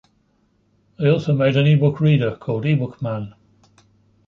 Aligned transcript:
They 0.97 1.09
also 1.11 1.31
made 1.35 1.55
an 1.57 1.67
eBook 1.67 1.99
reader 1.99 2.35
called 2.35 2.63
eBookMan. 2.63 3.35